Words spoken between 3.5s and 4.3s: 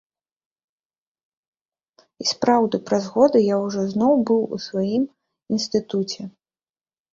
ўжо зноў